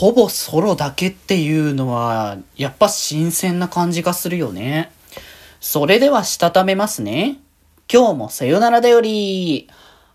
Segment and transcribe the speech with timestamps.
[0.00, 4.90] ほぼソロだけっていうのは、やっぱ新鮮な感じがするよね。
[5.60, 7.36] それでは、したためますね。
[7.86, 9.68] 今日もさよならだより。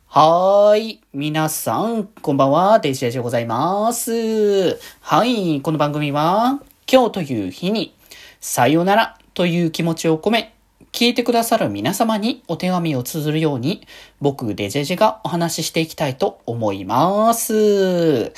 [0.08, 1.02] はーい。
[1.14, 2.80] 皆さん、こんばんは。
[2.80, 4.80] デジェジでございます。
[5.02, 5.62] はい。
[5.62, 6.60] この番組は、
[6.92, 7.94] 今日という日に、
[8.42, 10.56] さよならという気持ちを込め、
[10.94, 13.86] 聞いてくださる皆様にお手紙を綴るように、
[14.20, 18.34] 僕、デジェジがお話ししていきたいと思います。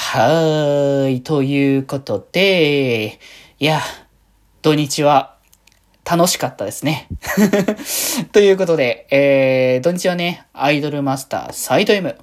[0.00, 1.22] はーい。
[1.22, 3.18] ということで、
[3.58, 3.80] いや、
[4.62, 5.36] 土日は
[6.08, 7.08] 楽しかったですね。
[8.32, 12.16] ということで、えー、土日はね、アイドルマスターサイド M、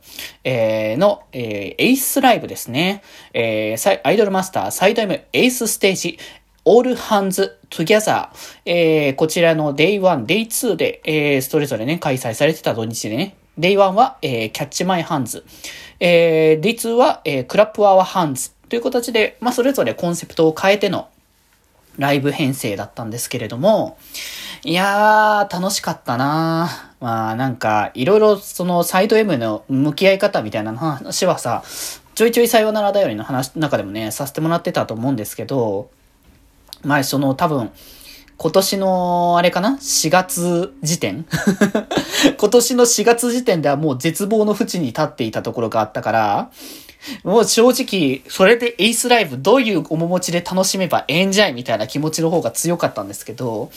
[0.45, 3.03] えー、の、えー、エイスライブですね。
[3.33, 6.17] えー、アイドルマスターサイド M エースステージ、
[6.65, 8.29] All Hands Together、
[8.65, 15.43] えー、こちらの Day1、Day2 で、えー、それぞれね、開催されてた土日でね、Day1 は、えー、Catch My Hands、
[15.99, 21.07] えー、Day2 は、えー、Clap Our Hands という形で、まあ、それぞれコンセプトを変えての
[21.97, 23.97] ライブ編成だったんですけれども、
[24.63, 27.03] いやー、楽しかったなー。
[27.03, 31.63] まあ、なんか、いろいろそのサイド M の向き合い方みたいな話はさ、
[32.15, 35.89] ちょいちょいさよならだよりの話の中でもね、させてもらってたと思うんですけど、
[36.83, 37.71] まあ、その多分、
[38.37, 41.25] 今年の、あれかな ?4 月時点？
[42.37, 46.49] 今年の4月時点ではもう絶望の淵に立っていたところがあったから、
[47.23, 53.71] もう正直、それでエイスライブどういう面持ちで楽しめばええんじゃいみたいな気持ちの方が強かったんですけど、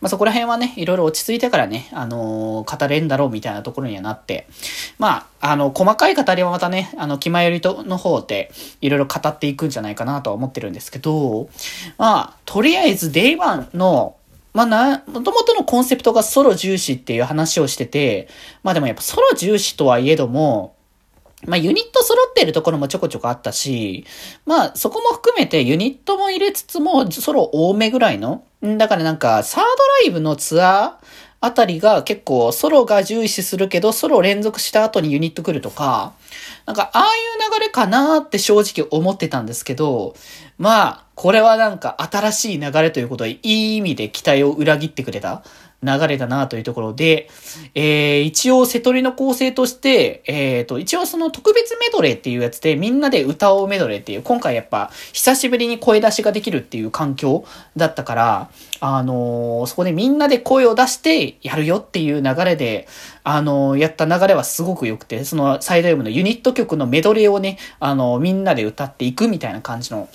[0.00, 4.46] まあそこら辺はね、いろいろ落ち着いてからね、あのー、語れんだろうみたいなところにはなって、
[4.98, 8.50] まあ、あの、細かい語りはまたね、あの、気前よりとの方で、
[8.80, 11.48] いろいろ語っていくんじゃないかなとは思ってるんですけど、
[11.98, 13.99] まあ、とりあえず Day1 の
[14.52, 18.28] まあな、もともとのコンセプトがソロ重視っていう話をしてて、
[18.62, 20.76] まあでもやっぱソロ重視とはいえども、
[21.46, 24.04] まあユニット揃ってるところもちょこちょこあったし、
[24.46, 29.68] まあそこも含めてユニットも入れつつもソロ多めぐらいの、だからなんかサード
[30.02, 31.06] ライブのツアー
[31.42, 36.12] あたりが結構ソロが重視するけどソロ連続した後にユニット来るとか、
[36.66, 37.04] なんかああい
[37.48, 40.14] う流れかなって正直思ってたんですけど、
[40.58, 45.42] まあこれはなんか新しい流れということでいい意味で期待を裏切ってくれた。
[45.82, 47.30] 流れだなというところで、
[47.74, 57.46] えー、一応瀬戸りの構成として、えっ、ー、と、一応その特別メドレーっていうやつでみんなで歌おうメドレーっていう、今回やっぱ久しぶりに声出しができるっていう環境
[57.78, 62.86] だったから、あのー、そこでみんなで声を出してやるよっていう流れで、
[63.24, 70.10] あのやった流れはすごく良くて、そのサイド M のユニット曲のメドレーをね、あのみんなで歌っていくみたいな感じの、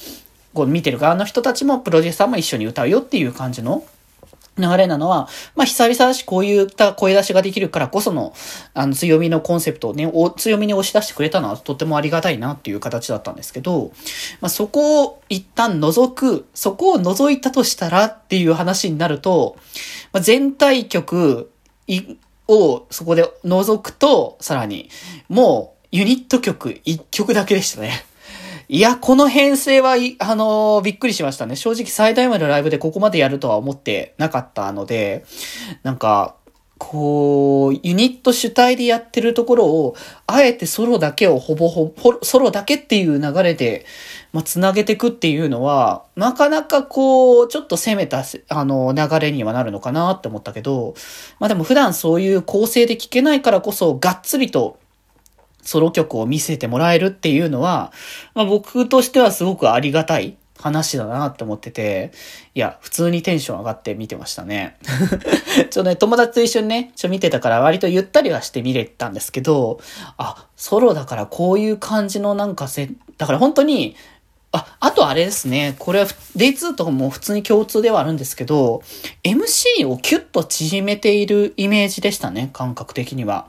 [0.55, 3.83] こう見てる側の人たちもプロデューサーも一緒に歌うよっていう感じの
[4.57, 8.33] 流れなのは、まあ、久々だし、こういった声出しができるからこその、
[8.73, 13.91] あの、強みのコンセプトをね、強みに押し出してくれたのはとてもありがたいなっていう形だったんですけど、
[14.39, 19.57] まあ、そこを一旦除く、そこを除いたとしたらっていう話になると、
[20.13, 21.51] まあ、全体曲
[22.47, 24.89] をそこで除くと、さらに、
[25.27, 28.05] もう、ユニット曲1曲だけでしたね。
[28.67, 31.55] いや、この編成は、あのー、びっくりしましたね。
[31.55, 35.23] 正直最大までのライブでここまでやるとは思ってなかったので、
[35.83, 36.35] なんか、
[36.79, 39.95] こう、ユニット主体でやってるところを、
[40.25, 43.85] あえてソロだけをほぼほぼ、ソロだけっていう流れで、
[44.33, 50.95] まあ、つなげていくっていうのは、なかなかこう、ちょっと攻めた、あの、流れにはなるのかなって思ったけど、
[51.39, 54.79] まあでも普段そういう構成で聞けないからこそ、がっつりと
[55.65, 57.91] ソロ曲を見せてもらえるっていうのは、
[58.33, 62.11] まあ、僕としてはすごくありがたい話だなって思ってて、
[62.53, 64.77] いや、普通にテンション上がって見てましたね。
[65.69, 69.79] ちょっとね、友達と一緒にね、ちょ見てたから割とゆったりはして見れたんですけど、
[70.17, 73.95] あ、ソロだからこういう感じのなんかせ、だから本当に、
[74.53, 75.75] あ、あとあれですね。
[75.77, 78.81] これは Day2 とかも普通に共通ではあるんですけど、
[79.23, 82.49] MC をキュッと縮めているイメージでしたね。
[82.53, 83.47] 感覚的には。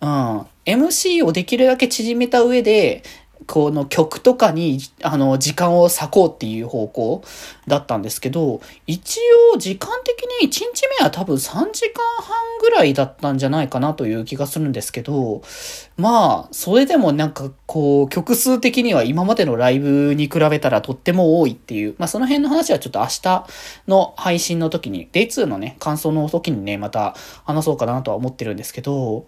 [0.00, 0.46] うん。
[0.66, 3.02] MC をできるだけ縮めた上で、
[3.46, 7.22] この曲とかに、あの、時間を割こうっていう方向
[7.66, 9.20] だったんですけど、一
[9.54, 15.42] 応時間的に1日目は多分3時間半ぐらいだったんじゃないかなという気がするんですけど、
[15.96, 23.46] まあ、それでもなんかこう、曲数的には今までのライブに比べたらとっても多いっていう、まあその辺の話はちょっと明日
[23.86, 27.14] の配信の時に、Day2 のね、感想の時にね、また
[27.44, 29.26] 話そうかなとは思ってるんですけど、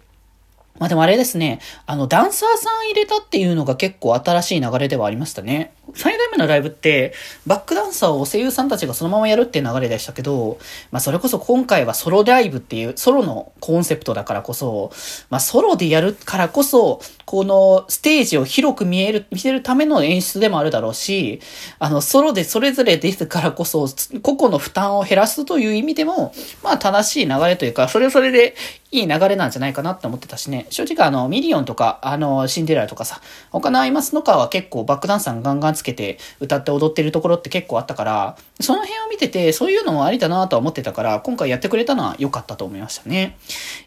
[0.77, 5.73] まあでもあれですね、あの、ダンサーさん入れたっていうのが結構新しい流れではありましたね。
[5.93, 7.13] 最大目のライブって、
[7.45, 10.57] バックダンサーを声優さんたちがそのままやるっていう流れでしたけど、
[10.91, 14.91] まあそれこそ今回はソロライブっていう、ソロのコンセプトだからこそ、
[15.29, 21.41] まあソロでやるからこそ、このステージを広く見える、見せるための演出でもあるだろうし、
[21.77, 23.87] あの、ソロでそれぞれ出てからこそ、
[24.23, 26.33] 個々の負担を減らすという意味でも、
[26.63, 28.55] まあ正しい流れというか、それはそれで
[28.91, 30.65] いい流れなんじゃないかなって思ってたしね。
[30.71, 33.21] 正直あの、ミリオンとか、あの、シンデレラとかさ、
[33.51, 43.37] 他のアイマスのカーは結構バックダンサーガンガンつけて歌って踊ってるところって結構あったから、その辺を見てて、そういうのもありだなとは思ってたから、今回やってくれたのは良かったと思いましたね。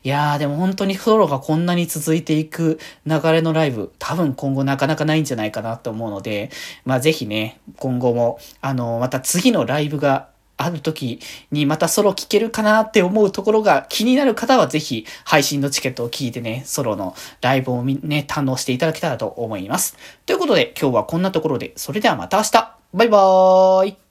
[0.05, 6.51] いやー、でも本当にソロがこんなに続いていく流れのライブ、多分今後なかなかないんじゃないかなと思うので、
[6.85, 11.21] まあぜひね、今後も、あの、また次のライブがある時
[11.51, 19.97] にまたソロ聴けるかなって思うところが気になる方はぜひ配信のチケットを聞いてね、ソロのライブをね、堪能していただけたらと思います。
[20.27, 22.77] ということで今日はこんなところで、それではまた明日。
[22.95, 24.02] バイバーイ。